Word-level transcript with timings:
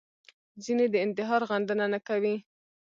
ځینې 0.63 0.85
د 0.89 0.95
انتحار 1.05 1.41
غندنه 1.49 1.85
نه 1.93 1.99
کوي 2.07 2.35